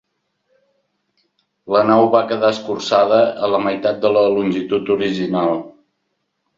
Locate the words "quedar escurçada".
2.33-3.21